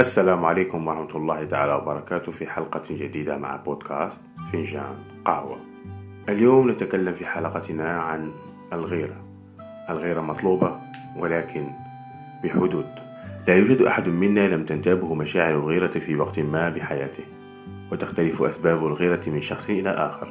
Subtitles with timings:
[0.00, 4.20] السلام عليكم ورحمة الله تعالى وبركاته في حلقة جديدة مع بودكاست
[4.52, 5.56] فنجان قهوة.
[6.28, 8.30] اليوم نتكلم في حلقتنا عن
[8.72, 9.16] الغيرة.
[9.90, 10.76] الغيرة مطلوبة
[11.16, 11.64] ولكن
[12.44, 12.86] بحدود.
[13.48, 17.24] لا يوجد أحد منا لم تنتابه مشاعر الغيرة في وقت ما بحياته
[17.92, 20.28] وتختلف أسباب الغيرة من شخص إلى آخر.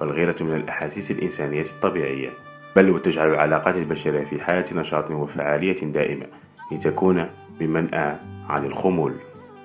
[0.00, 2.30] فالغيرة من الأحاسيس الإنسانية الطبيعية
[2.76, 6.26] بل وتجعل العلاقات البشرية في حالة نشاط وفعالية دائمة
[6.72, 7.26] لتكون
[7.60, 8.16] بمنأى
[8.52, 9.12] عن الخمول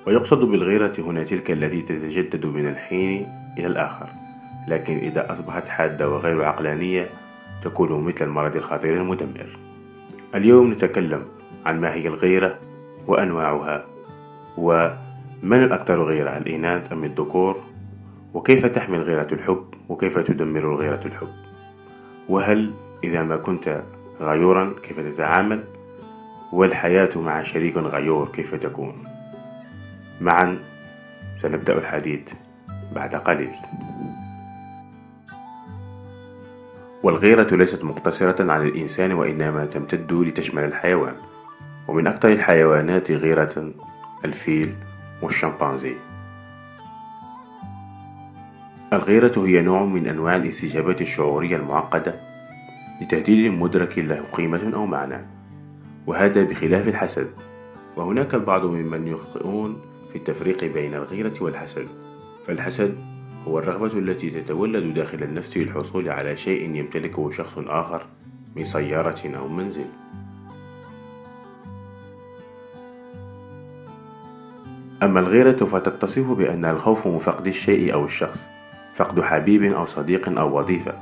[0.08, 3.27] ويقصد بالغيرة هنا تلك التي تتجدد من الحين
[3.58, 4.08] إلى الآخر.
[4.68, 7.10] لكن إذا أصبحت حادة وغير عقلانية
[7.63, 9.60] تكون مثل المرض الخطير المدمر.
[10.36, 11.26] اليوم نتكلم
[11.66, 12.60] عن ما هي الغيرة
[13.08, 13.86] وأنواعها
[14.58, 17.55] ومن الأكثر غيرة؟ الإناث أم الذكور؟
[18.34, 21.34] وكيف تحمل غيرة الحب؟ وكيف تدمر الغيرة الحب؟
[22.30, 22.72] وهل
[23.04, 23.84] إذا ما كنت
[24.22, 25.63] غيورا كيف تتعامل؟
[26.54, 29.04] والحياة مع شريك غيور كيف تكون؟
[30.22, 30.58] معا
[31.41, 32.34] سنبدأ الحديث
[32.96, 33.55] بعد قليل.
[37.04, 41.16] والغيرة ليست مقتصرة على الإنسان وإنما تمتد لتشمل الحيوان.
[41.88, 43.71] ومن أكثر الحيوانات غيرة
[44.26, 44.76] الفيل
[45.21, 45.93] والشمبانزي.
[48.93, 52.16] الغيرة هي نوع من أنواع الاستجابة الشعورية المعقدة
[53.02, 55.37] لتهديد مدرك له قيمة أو معنى.
[56.08, 57.30] وهذا بخلاف الحسد.
[57.96, 61.88] وهناك البعض ممن يخطئون في التفريق بين الغيرة والحسد.
[62.48, 62.98] فالحسد
[63.48, 68.06] هو الرغبة التي تتولد داخل النفس للحصول على شيء يمتلكه شخص آخر
[68.56, 69.86] من سيارة أو منزل.
[75.03, 78.47] أما الغيرة فتتصف بأن الخوف من فقد الشيء أو الشخص
[78.96, 80.94] فقد حبيب أو صديق أو وظيفة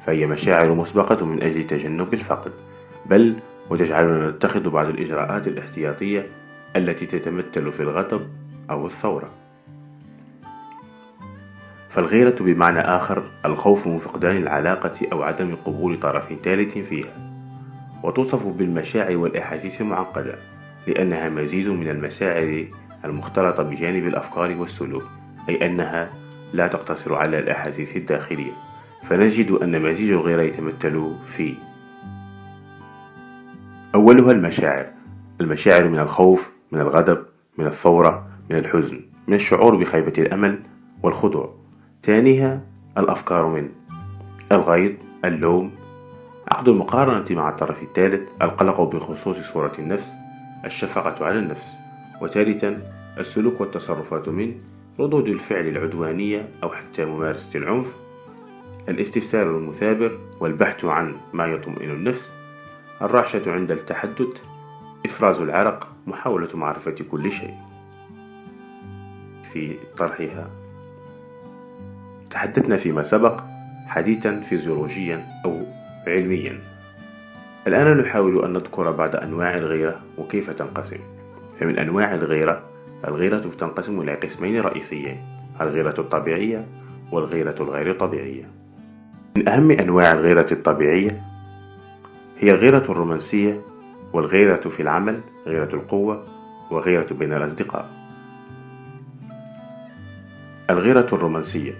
[0.00, 2.52] فهي مشاعر مسبقة من أجل تجنب الفقد
[3.06, 3.34] بل
[3.70, 6.26] وتجعلنا نتخذ بعض الإجراءات الاحتياطية
[6.76, 8.28] التي تتمثل في الغضب
[8.70, 9.30] أو الثورة.
[11.88, 17.34] فالغيرة بمعنى آخر الخوف من فقدان العلاقة أو عدم قبول طرف ثالث فيها.
[18.02, 20.34] وتوصف بالمشاعر والأحاسيس المعقدة
[20.86, 22.66] لأنها مزيج من المشاعر
[23.04, 25.04] المختلطة بجانب الأفكار والسلوك
[25.48, 26.10] أي أنها
[26.52, 28.52] لا تقتصر على الأحاسيس الداخلية.
[29.02, 31.54] فنجد أن مزيج الغيرة يتمثل في
[34.04, 34.86] أولها المشاعر.
[35.40, 37.24] المشاعر من الخوف من الغضب
[37.58, 40.62] من الثورة من الحزن من الشعور بخيبة الأمل
[41.02, 41.54] والخضوع.
[42.02, 42.60] ثانيها
[42.98, 43.68] الأفكار من
[44.52, 44.92] الغيظ
[45.24, 45.70] اللوم.
[46.52, 50.12] عقد المقارنة مع الطرف الثالث القلق بخصوص صورة النفس
[50.64, 51.72] الشفقة على النفس.
[52.20, 52.82] وثالثا
[53.18, 54.54] السلوك والتصرفات من
[55.00, 57.94] ردود الفعل العدوانية أو حتى ممارسة العنف.
[58.88, 62.33] الاستفسار المثابر والبحث عن ما يطمئن النفس.
[63.02, 64.42] الرعشة عند التحدث
[65.06, 67.54] إفراز العرق محاولة معرفة كل شيء.
[69.52, 70.50] في طرحها
[72.30, 73.40] تحدثنا فيما سبق
[73.86, 75.62] حديثا فيزيولوجيا أو
[76.06, 76.60] علميا.
[77.66, 81.00] الآن نحاول أن نذكر بعض أنواع الغيرة وكيف تنقسم.
[81.60, 82.62] فمن أنواع الغيرة
[83.08, 85.22] الغيرة تنقسم إلى قسمين رئيسيين
[85.60, 86.66] الغيرة الطبيعية
[87.12, 88.50] والغيرة الغير طبيعية.
[89.36, 91.33] من أهم أنواع الغيرة الطبيعية
[92.38, 93.60] هي الغيرة الرومانسية
[94.12, 96.26] والغيرة في العمل غيرة القوة
[96.70, 97.90] وغيرة بين الأصدقاء.
[100.70, 101.72] الغيرة الرومانسية.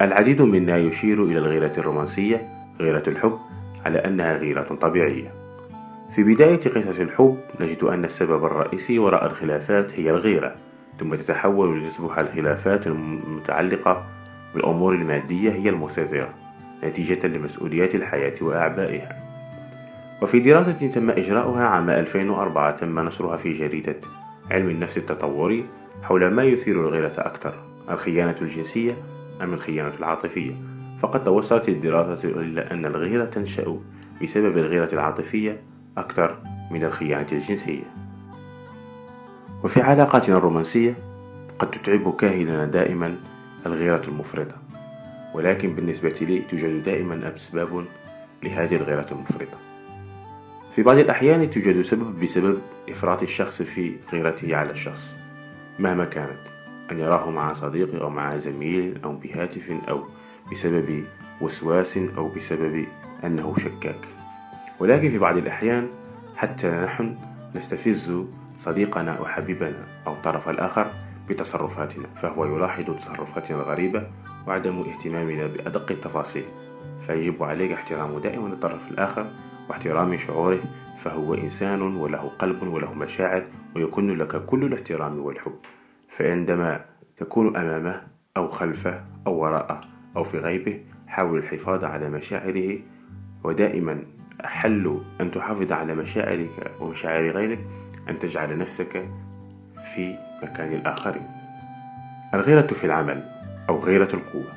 [0.00, 2.48] العديد منا يشير إلى الغيرة الرومانسية
[2.80, 3.38] غيرة الحب
[3.86, 5.32] على أنها غيرة طبيعية.
[6.10, 10.54] في بداية قصص الحب نجد أن السبب الرئيسي وراء الخلافات هي الغيرة
[10.98, 14.06] ثم تتحول لتصبح الخلافات المتعلقة
[14.54, 16.34] بالأمور المادية هي المسيطرة
[16.84, 19.31] نتيجة لمسؤوليات الحياة وأعبائها.
[20.22, 23.96] وفي دراسة تم إجراؤها عام 2004 تم نشرها في جريدة
[24.50, 25.66] علم النفس التطوري
[26.02, 27.54] حول ما يثير الغيرة أكثر
[27.90, 28.92] الخيانة الجنسية
[29.42, 30.54] أم الخيانة العاطفية.
[30.98, 33.78] فقد توصلت الدراسة إلى أن الغيرة تنشأ
[34.22, 35.62] بسبب الغيرة العاطفية
[35.98, 36.36] أكثر
[36.70, 37.84] من الخيانة الجنسية.
[39.64, 40.94] وفي علاقاتنا الرومانسية
[41.58, 43.16] قد تتعب كاهلنا دائما
[43.66, 44.56] الغيرة المفرطة.
[45.34, 47.84] ولكن بالنسبة لي توجد دائما أسباب
[48.42, 49.71] لهذه الغيرة المفرطة.
[50.72, 52.58] في بعض الأحيان توجد سبب بسبب
[52.88, 55.16] إفراط الشخص في غيرته على الشخص
[55.78, 56.40] مهما كانت
[56.90, 60.04] أن يراه مع صديق أو مع زميل أو بهاتف أو
[60.50, 61.04] بسبب
[61.40, 62.86] وسواس أو بسبب
[63.24, 64.08] أنه شكاك.
[64.80, 65.88] ولكن في بعض الأحيان
[66.36, 67.16] حتى نحن
[67.54, 68.24] نستفز
[68.58, 70.86] صديقنا أو حبيبنا أو الطرف الآخر
[71.28, 74.06] بتصرفاتنا فهو يلاحظ تصرفاتنا الغريبة
[74.46, 76.44] وعدم اهتمامنا بأدق التفاصيل
[77.00, 79.30] فيجب عليك احترام دائما الطرف الآخر
[79.72, 80.60] واحترام شعوره
[80.96, 83.44] فهو إنسان وله قلب وله مشاعر
[83.76, 85.58] ويكون لك كل الاحترام والحب.
[86.08, 86.84] فعندما
[87.16, 88.02] تكون أمامه
[88.36, 89.80] أو خلفه أو وراءه
[90.16, 92.78] أو في غيبه حاول الحفاظ على مشاعره
[93.44, 94.02] ودائما
[94.44, 97.66] حل أن تحافظ على مشاعرك ومشاعر غيرك
[98.08, 99.08] أن تجعل نفسك
[99.94, 101.26] في مكان الآخرين.
[102.34, 103.24] الغيرة في العمل
[103.68, 104.52] أو غيرة القوة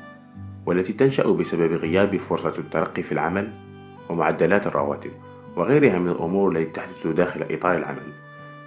[0.66, 3.65] والتي تنشأ بسبب غياب فرصة الترقي في العمل
[4.08, 5.10] ومعدلات الرواتب
[5.56, 8.12] وغيرها من الأمور التي تحدث داخل إطار العمل.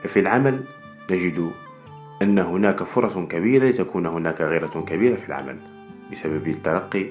[0.03, 0.63] ففي العمل
[1.11, 1.51] نجد
[2.21, 5.57] أن هناك فرص كبيرة لتكون هناك غيرة كبيرة في العمل
[6.11, 7.05] بسبب الترقي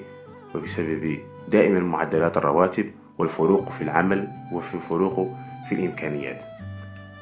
[0.55, 2.85] وبسبب دائما معدلات الرواتب
[3.17, 5.29] والفروق في العمل وفي الفروق
[5.69, 6.43] في الإمكانيات.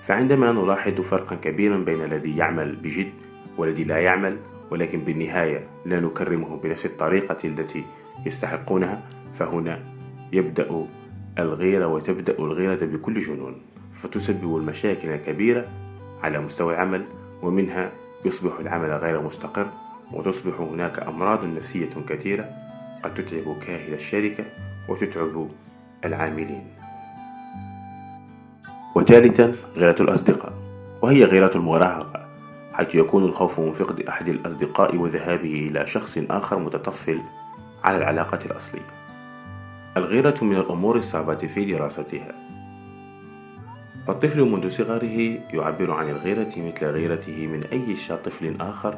[0.01, 3.12] فعندما نلاحظ فرقا كبيرا بين الذي يعمل بجد
[3.57, 4.38] والذي لا يعمل
[4.71, 7.83] ولكن بالنهاية لا نكرمه بنفس الطريقة التي
[8.25, 9.80] يستحقونها فهنا
[10.33, 10.88] يبدأ
[11.39, 13.55] الغيرة وتبدأ الغيرة بكل جنون
[13.93, 15.67] فتسبب المشاكل الكبيرة
[16.23, 17.05] على مستوى العمل
[17.41, 17.91] ومنها
[18.25, 19.67] يصبح العمل غير مستقر
[20.13, 22.49] وتصبح هناك أمراض نفسية كثيرة
[23.03, 24.43] قد تتعب كاهل الشركة
[24.89, 25.47] وتتعب
[26.05, 26.63] العاملين.
[28.95, 30.53] وثالثا غيرة الأصدقاء
[31.01, 32.27] وهي غيرة المراهقة
[32.73, 37.21] حيث يكون الخوف من فقد أحد الأصدقاء وذهابه إلى شخص آخر متطفل
[37.83, 38.96] على العلاقة الأصلية.
[39.97, 42.31] الغيرة من الأمور الصعبة في دراستها.
[44.09, 47.95] الطفل منذ صغره يعبر عن الغيرة مثل غيرته من أي
[48.25, 48.97] طفل آخر.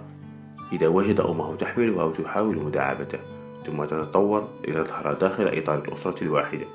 [0.72, 3.20] إذا وجد أمه تحمله أو تحاول مداعبته
[3.66, 6.66] ثم تتطور لتظهر داخل إطار الأسرة الواحدة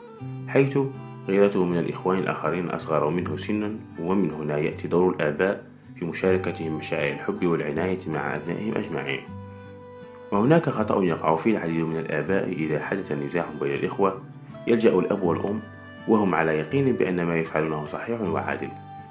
[0.49, 0.79] حيث
[1.29, 5.65] غيرته من الإخوان الآخرين أصغر منه سنا ومن هنا يأتي دور الآباء
[5.99, 9.21] في مشاركتهم مشاعر الحب والعناية مع أبنائهم أجمعين.
[10.35, 14.21] وهناك خطأ يقع فيه العديد من الآباء إذا حدث نزاع بين الإخوة.
[14.67, 15.61] يلجأ الأب والأم
[16.09, 18.69] وهم على يقين بأن ما يفعلونه صحيح وعادل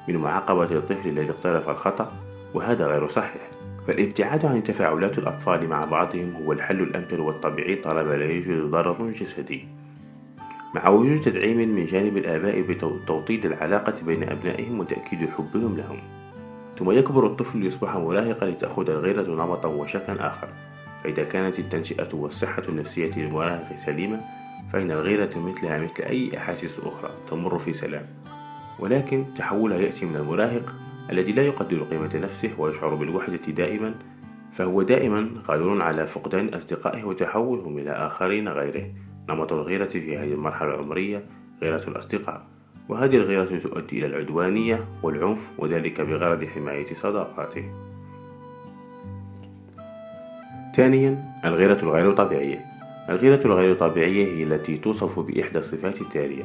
[0.08, 2.14] من معاقبة الطفل الذي اقترف الخطأ
[2.54, 3.42] وهذا غير صحيح.
[3.88, 9.68] فالابتعاد عن تفاعلات الأطفال مع بعضهم هو الحل الأمثل والطبيعي طالما لا يوجد ضرر جسدي.
[10.76, 16.00] مع وجود تدعيم من جانب الآباء بتوطيد العلاقة بين أبنائهم وتأكيد حبهم لهم.
[16.78, 20.48] ثم يكبر الطفل ليصبح مراهقا لتأخذ الغيرة نمطا وشكلا آخر.
[21.04, 24.22] فإذا كانت التنشئة والصحة النفسية للمراهق سليمة
[24.70, 28.06] فإن الغيرة مثلها مثل أي أحاسيس أخرى تمر في سلام.
[28.80, 30.76] ولكن تحولها يأتي من المراهق
[31.10, 33.96] الذي لا يقدر قيمة نفسه ويشعر بالوحدة دائما
[34.52, 38.92] فهو دائما قادر على فقدان أصدقائه وتحولهم إلى آخرين غيره.
[39.30, 41.26] نمط الغيرة في هذه المرحلة العمرية
[41.62, 42.48] غيرة الأصدقاء
[42.90, 47.93] وهذه الغيرة تؤدي إلى العدوانية والعنف وذلك بغرض حماية صداقاته.
[50.76, 52.66] ثانيا الغيرة الغير طبيعية.
[53.10, 56.44] الغيرة الغير طبيعية هي التي توصف بإحدى الصفات التالية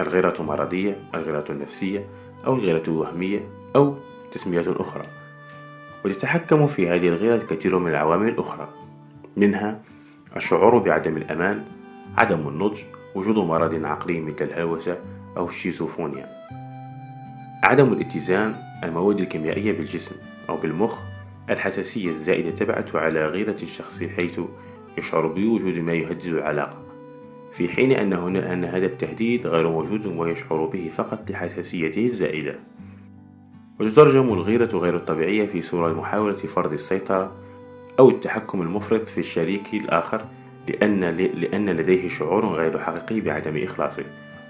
[0.00, 2.06] الغيرة مرضية الغيرة النفسية
[2.46, 3.40] أو الغيرة الوهمية
[3.76, 3.94] أو
[4.32, 5.02] تسميات أخرى.
[6.04, 8.68] وتتحكم في هذه الغيرة الكثير من العوامل الأخرى
[9.36, 9.82] منها
[10.36, 11.64] الشعور بعدم الأمان
[12.18, 12.80] عدم النضج
[13.14, 14.98] وجود مرض عقلي مثل الهلوسة
[15.36, 16.28] أو الشيزوفونيا.
[17.64, 18.54] عدم الاتزان
[18.84, 20.16] المواد الكيميائية بالجسم
[20.48, 21.09] أو بالمخ
[21.50, 24.40] الحساسية الزائدة تبعث على غيرة الشخص حيث
[24.98, 26.82] يشعر بوجود ما يهدد العلاقة.
[27.52, 32.58] في حين أن هنا أن هذا التهديد غير موجود ويشعر به فقط لحساسيته الزائدة.
[33.80, 37.36] وتترجم الغيرة غير الطبيعية في صورة محاولة فرض السيطرة
[37.98, 40.24] أو التحكم المفرط في الشريك الآخر
[40.68, 44.04] لأن, لأن لديه شعور غير حقيقي بعدم إخلاصه.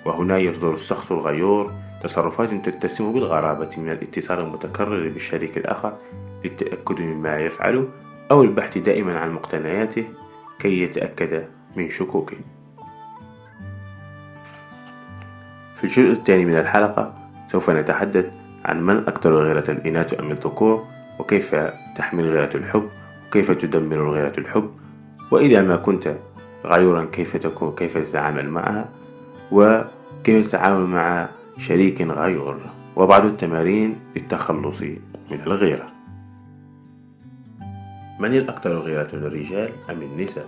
[0.04, 5.98] وهنا يصدر الشخص الغيور تصرفات تتسم بالغرابة من الاتصال المتكرر بالشريك الآخر
[6.44, 7.88] للتأكد مما يفعله
[8.30, 10.04] أو البحث دائما عن مقتنياته
[10.58, 11.44] كي يتأكد
[11.76, 12.36] من شكوكه.
[15.76, 17.14] في الجزء الثاني من الحلقة
[17.48, 20.84] سوف نتحدث عن من أكثر غيرة الإناث أم الذكور
[21.18, 21.54] وكيف
[21.96, 22.88] تحمل غيرة الحب
[23.28, 24.70] وكيف تدمر غيرة الحب
[25.30, 26.16] وإذا ما كنت
[26.64, 28.88] غيورا كيف تكون كيف تتعامل معها
[29.52, 31.28] وكيف تتعامل مع
[31.60, 32.60] شريك غيور
[32.96, 34.82] وبعض التمارين للتخلص
[35.30, 35.86] من الغيرة.
[38.20, 40.46] من الأكثر غيرة الرجال أم النساء؟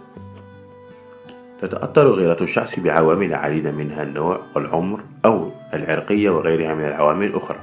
[1.62, 7.59] تتأثر غيرة الشخص بعوامل عديدة منها النوع والعمر أو العرقية وغيرها من العوامل الأخرى.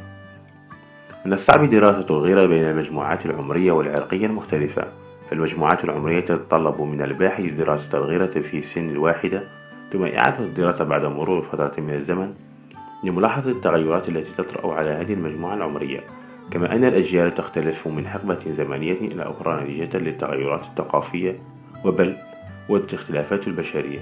[1.26, 4.88] من الصعب دراسة الغيرة بين المجموعات العمرية والعرقية المختلفة.
[5.30, 9.44] فالمجموعات العمرية تتطلب من الباحث دراسة الغيرة في السن الواحدة
[9.94, 12.34] ثم إعادة الدراسة بعد مرور فترة من الزمن
[13.04, 16.00] لملاحظة التغيرات التي تطرأ على هذه المجموعة العمرية
[16.52, 21.40] كما أن الأجيال تختلف من حقبة زمنية إلى أخرى نتيجة للتغيرات الثقافية
[21.86, 22.16] وبل
[22.70, 24.00] والاختلافات البشرية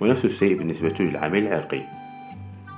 [0.00, 1.82] ونفس الشيء بالنسبة للعامل العرقي.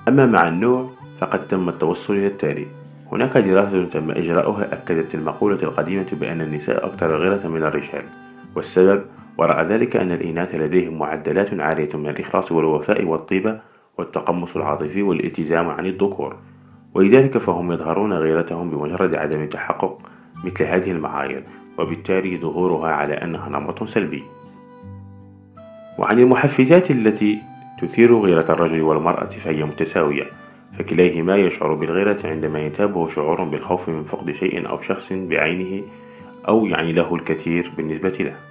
[0.09, 2.67] أما مع النوع فقد تم التوصل إلى التالي.
[3.13, 8.03] هناك دراسة تم إجراؤها أكدت المقولة القديمة بأن النساء أكثر غيرة من الرجال
[8.57, 9.05] والسبب
[9.39, 13.61] وراء ذلك أن الإناث لديهم معدلات عالية من الإخلاص والوفاء والطيبة
[13.99, 16.37] والتقمص العاطفي والالتزام عن الذكور
[16.95, 19.99] ولذلك فهم يظهرون غيرتهم بمجرد عدم تحقق
[20.45, 21.45] مثل هذه المعايير
[21.79, 24.23] وبالتالي ظهورها على أنها نمط سلبي.
[25.99, 27.39] وعن المحفزات التي
[27.83, 30.25] تثير غيرة الرجل والمرأة فهي متساوية
[30.79, 35.83] فكليهما يشعر بالغيرة عندما يتابه شعور بالخوف من فقد شيء أو شخص بعينه
[36.49, 38.48] أو يعني له الكثير بالنسبة له.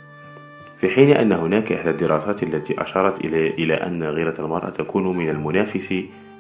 [0.78, 5.94] في حين أن هناك إحدى الدراسات التي أشارت إلى أن غيرة المرأة تكون من المنافس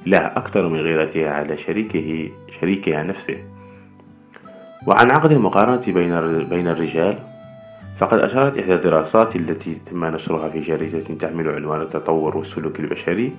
[0.05, 2.29] لها أكثر من غيرتها على شريكه
[2.59, 3.37] شريكها نفسه.
[4.87, 7.19] وعن عقد المقارنة بين بين الرجال
[7.97, 13.33] فقد أشارت إحدى الدراسات التي تم نشرها في جريدة تحمل عنوان التطور والسلوك البشري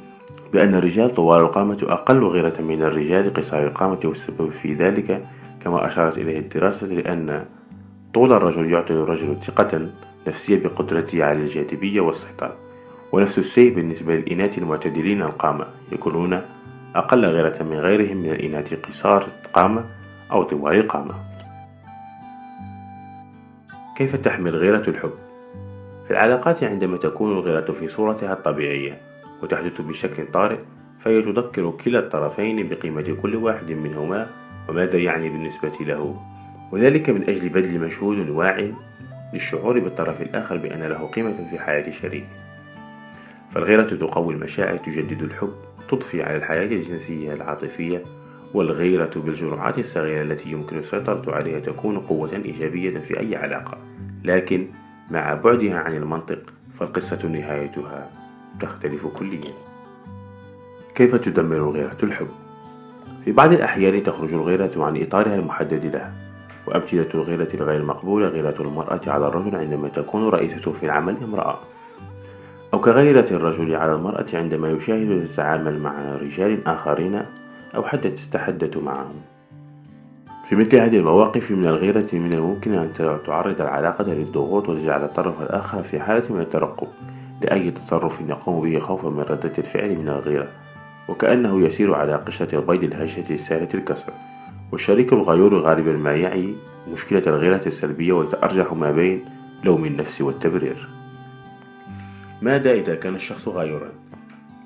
[0.52, 5.25] بأن الرجال طوال القامة أقل غيرة من الرجال قصار القامة والسبب في ذلك
[5.61, 7.45] كما أشارت إليه الدراسة لأن
[8.14, 9.88] طول الرجل يعطي الرجل ثقة
[10.28, 12.56] نفسية بقدرته على الجاذبية والسيطرة
[13.12, 16.42] ونفس الشيء بالنسبة للإناث المعتدلين القامة يكونون
[16.94, 19.85] أقل غيرة من غيرهم من الإناث قصار القامة
[20.32, 21.14] أو طوال القامة
[23.97, 25.12] كيف تحمل غيرة الحب؟
[26.06, 29.00] في العلاقات عندما تكون الغيرة في صورتها الطبيعية
[29.42, 30.58] وتحدث بشكل طارئ
[31.00, 34.26] فهي تذكر كلا الطرفين بقيمة كل واحد منهما
[34.68, 36.16] وماذا يعني بالنسبة له
[36.73, 38.70] وذلك من أجل بذل مجهود واع
[39.32, 42.26] للشعور بالطرف الآخر بأن له قيمة في حياة شريكه
[43.50, 45.54] فالغيرة تقوي المشاعر تجدد الحب
[45.88, 48.02] تضفي على الحياة الجنسية العاطفية
[48.54, 53.78] والغيرة بالجرعات الصغيرة التي يمكن السيطرة عليها تكون قوة إيجابية في أي علاقة.
[54.25, 54.66] لكن
[55.11, 56.38] مع بعدها عن المنطق
[56.75, 58.11] فالقصة نهايتها
[58.61, 59.52] تختلف كليا.
[60.94, 62.28] كيف تدمر غيرة الحب؟
[63.25, 66.27] في بعض الأحيان تخرج الغيرة عن إطارها المحدد لها.
[66.68, 71.58] وأمثلة الغيرة الغير مقبولة غيرة المرأة على الرجل عندما تكون رئيسته في العمل امرأة.
[72.75, 77.22] أو كغيرة الرجل على المرأة عندما يشاهد تتعامل مع رجال آخرين
[77.75, 79.14] أو حتى تتحدث معهم.
[80.48, 82.92] في مثل هذه المواقف من الغيرة من الممكن أن
[83.25, 86.88] تعرض العلاقة للضغوط وتجعل الطرف الآخر في حالة من الترقب
[87.42, 90.48] لأي تصرف يقوم به خوفا من ردة الفعل من الغيرة
[91.08, 94.12] وكأنه يسير على قشرة البيض الهشة السهلة الكسر.
[94.72, 96.54] والشريك الغيور ما يعي
[96.92, 99.25] مشكلة الغيرة السلبية ويتأرجح ما بين
[99.64, 100.88] لوم النفس والتبرير.
[102.42, 103.92] ماذا إذا كان الشخص غيورا؟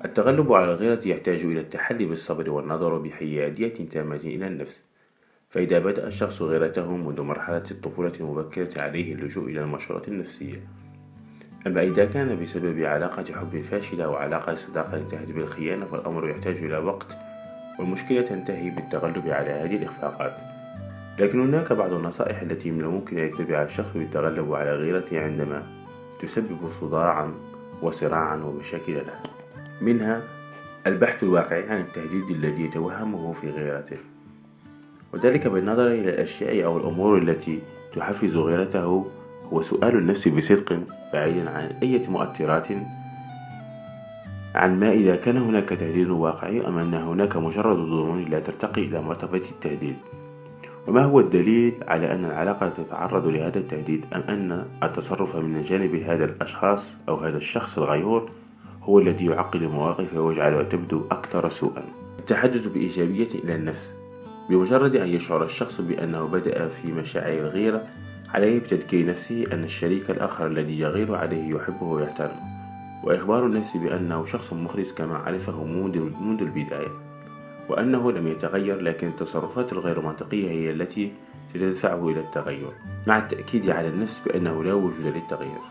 [0.05, 4.83] التغلب على الغيرة يحتاج إلى التحلي بالصبر والنظر بحيادية تامة إلى النفس.
[5.49, 10.67] فإذا بدأ الشخص غيرته منذ مرحلة الطفولة المبكرة عليه اللجوء إلى المشورة النفسية.
[11.67, 16.77] أما إذا كان بسبب علاقة حب فاشلة أو علاقة صداقة انتهت بالخيانة فالأمر يحتاج إلى
[16.77, 17.17] وقت
[17.79, 20.39] والمشكلة تنتهي بالتغلب على هذه الإخفاقات.
[21.19, 25.63] لكن هناك بعض النصائح التي من الممكن أن يتبعها الشخص للتغلب على غيرته عندما
[26.21, 27.33] تسبب صداعا
[27.81, 29.19] وصراعا ومشاكل له.
[29.81, 30.21] منها
[30.87, 33.97] البحث الواقعي عن التهديد الذي يتوهمه في غيرته.
[35.13, 37.59] وذلك بالنظر إلى الأشياء أو الأمور التي
[37.95, 39.05] تحفز غيرته
[39.53, 40.79] هو سؤال النفس بصدق
[41.13, 42.67] بعيدا عن أي مؤثرات
[44.55, 49.01] عن ما إذا كان هناك تهديد واقعي أم أن هناك مجرد ظنون لا ترتقي إلى
[49.01, 49.95] مرتبة التهديد.
[50.87, 56.25] وما هو الدليل على أن العلاقة تتعرض لهذا التهديد أم أن التصرف من جانب هذا
[56.25, 58.29] الأشخاص أو هذا الشخص الغيور
[58.83, 61.83] هو الذي يعقد المواقف ويجعلها تبدو أكثر سوءا؟
[62.19, 63.93] التحدث بإيجابية إلى النفس.
[64.49, 67.85] بمجرد أن يشعر الشخص بأنه بدأ في مشاعر الغيرة
[68.33, 72.52] عليه بتذكير نفسه أن الشريك الآخر الذي يغير عليه يحبه ويحترمه.
[73.03, 76.91] وإخبار النفس بأنه شخص مخلص كما عرفه منذ البداية
[77.69, 81.13] وأنه لم يتغير لكن التصرفات الغير منطقية هي التي
[81.49, 82.71] ستدفعه إلى التغير
[83.07, 85.61] مع التأكيد على النفس بأنه لا وجود للتغيير.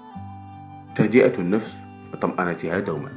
[0.95, 1.75] تهدئة النفس
[2.13, 3.11] وطمأنتها دوما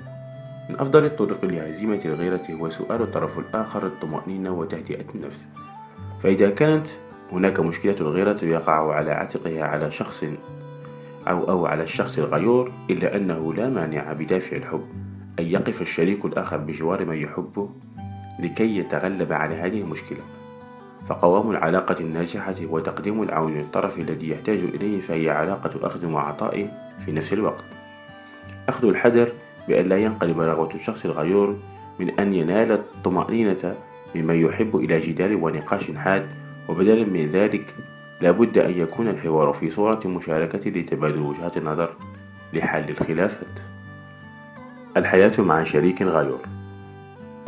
[0.70, 5.48] من أفضل الطرق لهزيمة الغيرة هو سؤال الطرف الآخر الطمأنينة وتهدئة النفس.
[6.20, 6.88] فإذا كانت
[7.32, 10.26] هناك مشكلة الغيرة يقع على عاتقها على شخص
[11.28, 14.86] أو أو على الشخص الغيور إلا أنه لا مانع بدافع الحب
[15.40, 17.70] أن يقف الشريك الآخر بجوار من يحبه
[18.40, 20.20] لكي يتغلب على هذه المشكلة.
[21.06, 27.12] فقوام العلاقة الناجحة هو تقديم العون للطرف الذي يحتاج إليه فهي علاقة أخذ وعطاء في
[27.12, 27.64] نفس الوقت.
[28.70, 29.30] أخذ الحذر
[29.68, 31.56] بأن لا ينقلب رغبة الشخص الغيور
[32.00, 33.76] من أن ينال الطمأنينة
[34.16, 36.28] ممن يحب إلى جدال ونقاش حاد
[36.70, 37.76] وبدلا من ذلك
[38.22, 41.96] لابد أن يكون الحوار في صورة مشاركة لتبادل وجهات النظر
[42.54, 43.60] لحل الخلافات.
[44.98, 46.42] الحياة مع شريك غيور.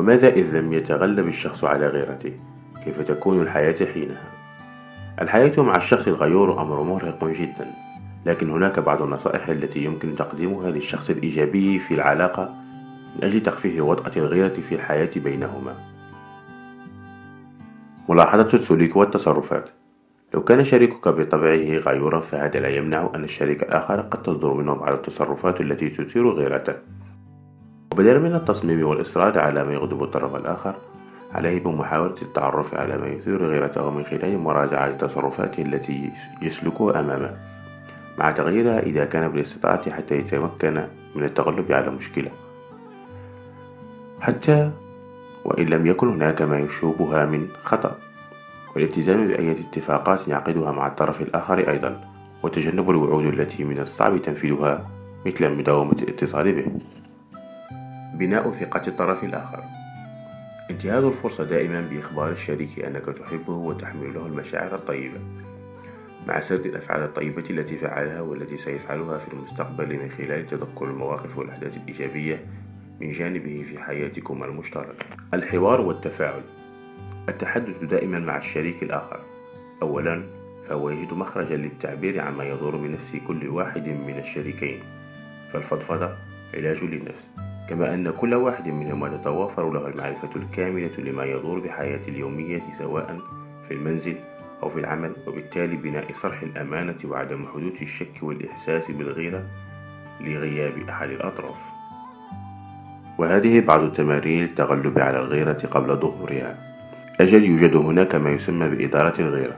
[0.00, 2.32] وماذا إذ لم يتغلب الشخص على غيرته؟
[2.84, 4.22] كيف تكون الحياة حينها؟
[5.20, 7.72] الحياة مع الشخص الغيور أمر مرهق جدا
[8.26, 12.54] لكن هناك بعض النصائح التي يمكن تقديمها للشخص الإيجابي في العلاقة
[13.16, 15.74] من أجل تخفيف وطأة الغيرة في الحياة بينهما.
[18.08, 19.77] ملاحظة السلوك والتصرفات.
[20.34, 24.92] لو كان شريكك بطبعه غيورا فهذا لا يمنع أن الشريك الآخر قد تصدر منه بعض
[24.92, 26.74] التصرفات التي تثير غيرته.
[27.92, 30.74] وبدلا من التصميم والإصرار على ما يغضب الطرف الآخر
[31.32, 36.10] عليه بمحاولة التعرف على ما يثير غيرته من خلال مراجعة تصرفاته التي
[36.42, 37.36] يسلكها أمامه.
[38.18, 42.30] مع تغييرها إذا كان بالاستطاعة حتى يتمكن من التغلب على المشكلة
[44.20, 44.70] حتى
[45.44, 48.07] وإن لم يكن هناك ما يشوبها من خطأ.
[48.78, 52.10] والالتزام بأي اتفاقات يعقدها مع الطرف الآخر أيضا
[52.42, 54.90] وتجنب الوعود التي من الصعب تنفيذها
[55.26, 56.72] مثل مداومة الاتصال به.
[58.14, 59.62] بناء ثقة الطرف الآخر.
[60.70, 65.20] انتهاز الفرصة دائما بإخبار الشريك أنك تحبه وتحمل له المشاعر الطيبة
[66.28, 71.76] مع سرد الأفعال الطيبة التي فعلها والتي سيفعلها في المستقبل من خلال تذكر المواقف والأحداث
[71.76, 72.46] الإيجابية
[73.00, 75.06] من جانبه في حياتكم المشتركة.
[75.34, 76.42] الحوار والتفاعل.
[77.28, 79.20] التحدث دائما مع الشريك الآخر.
[79.82, 80.24] أولا
[80.66, 84.80] فهو يجد مخرجا للتعبير عما يدور بنفس كل واحد من الشريكين.
[85.52, 86.10] فالفضفضة
[86.54, 87.30] علاج للنفس
[87.68, 93.18] كما أن كل واحد منهما تتوافر له المعرفة الكاملة لما يدور بحياة اليومية سواء
[93.68, 94.16] في المنزل
[94.62, 99.46] أو في العمل وبالتالي بناء صرح الأمانة وعدم حدوث الشك والإحساس بالغيرة
[100.20, 101.58] لغياب أحد الأطراف.
[103.18, 106.67] وهذه بعض التمارين للتغلب على الغيرة قبل ظهورها.
[107.20, 109.56] أجل يوجد هناك ما يسمى بإدارة الغيرة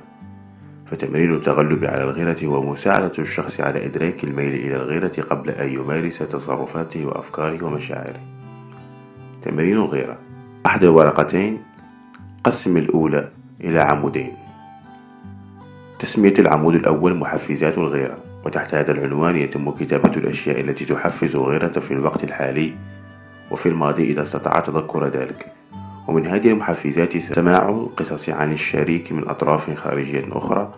[0.87, 6.19] فتمرين التغلب على الغيرة هو مساعدة الشخص على إدراك الميل إلى الغيرة قبل أن يمارس
[6.19, 8.21] تصرفاته وأفكاره ومشاعره.
[9.43, 10.19] تمرين الغيرة.
[10.67, 11.63] أحد الورقتين
[12.45, 13.29] قسم الأولى
[13.61, 14.33] إلى عمودين.
[15.99, 21.91] تسمية العمود الأول محفزات الغيرة وتحت هذا العنوان يتم كتابة الأشياء التي تحفز الغيرة في
[21.91, 22.75] الوقت الحالي
[23.51, 25.53] وفي الماضي إذا استطاع تذكر ذلك.
[26.11, 30.73] ومن هذه المحفزات سماع القصص عن الشريك من أطراف خارجية أخرى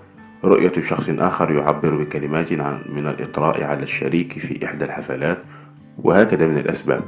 [0.45, 2.53] رؤية شخص آخر يعبر بكلمات
[2.92, 5.38] من الإطراء على الشريك في إحدى الحفلات
[5.99, 7.03] وهكذا من الأسباب.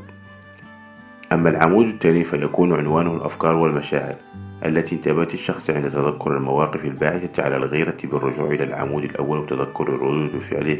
[1.33, 4.15] أما العمود الثاني فيكون عنوانه الأفكار والمشاعر
[4.65, 10.39] التي انتابت الشخص عند تذكر المواقف الباعثة على الغيرة بالرجوع إلى العمود الأول وتذكر ردود
[10.41, 10.79] فعله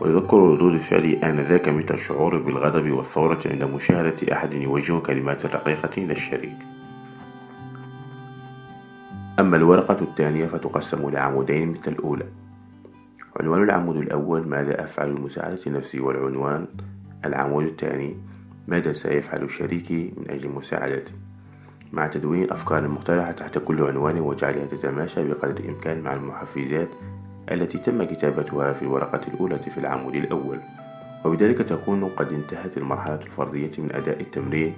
[0.00, 6.56] ويذكر ردود فعله آنذاك مثل الشعور بالغضب والثورة عند مشاهدة أحد يوجه كلمات رقيقة للشريك
[9.40, 12.24] أما الورقة الثانية فتقسم لعمودين مثل الأولى.
[13.40, 16.66] عنوان العمود الأول ماذا أفعل لمساعدة نفسي؟ والعنوان
[17.24, 18.16] العمود الثاني
[18.68, 21.12] ماذا سيفعل شريكي من أجل مساعدتي؟
[21.92, 26.88] مع تدوين الأفكار المقترحة تحت كل عنوان وجعلها تتماشى بقدر الإمكان مع المحفزات
[27.50, 30.60] التي تم كتابتها في الورقة الأولى في العمود الأول.
[31.24, 34.72] وبذلك تكون قد انتهت المرحلة الفردية من أداء التمرين.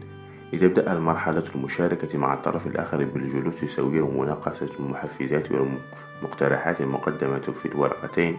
[0.52, 8.37] لتبدأ المرحلة المشاركة مع الطرف الآخر بالجلوس سويا ومناقشة المحفزات والمقترحات المقدمة في الورقتين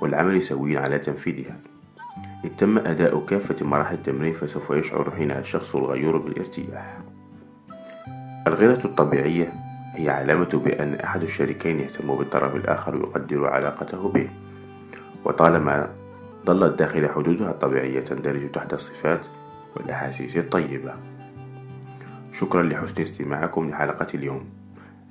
[0.00, 1.56] والعمل سويا على تنفيذها.
[2.44, 6.98] إن تم أداء كافة مراحل التمرين فسوف يشعر حينها الشخص الغيور بالارتياح.
[8.46, 9.52] الغيرة الطبيعية
[10.00, 14.30] هي علامة بأن أحد الشريكين يهتم بالطرف الآخر ويقدر علاقته به.
[15.24, 15.88] وطالما
[16.46, 19.26] ظلت داخل حدودها الطبيعية تندرج تحت الصفات
[19.76, 20.94] والأحاسيس الطيبة.
[22.32, 24.44] شكرا لحسن استماعكم لحلقة اليوم.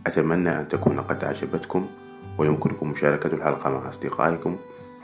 [0.08, 1.88] أتمنى أن تكون قد أعجبتكم
[2.38, 4.58] ويمكنكم مشاركة الحلقة مع أصدقائكم.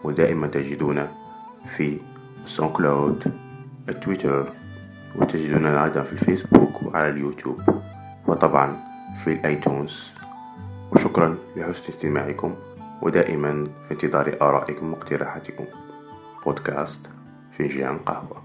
[0.03, 1.07] ودائما تجدون
[1.65, 1.99] في
[2.45, 3.33] SoundCloud
[3.89, 4.45] التويتر
[5.15, 7.61] وتجدوننا أيضا في الفيسبوك وعلى اليوتيوب.
[8.27, 10.09] وطبعا في ال iTunes.
[10.91, 12.55] وشكرا لحسن استماعكم
[13.01, 15.65] ودائما في انتظار آرائكم واقتراحاتكم.
[16.45, 17.09] بودكاست
[17.51, 18.44] فنجان قهوة.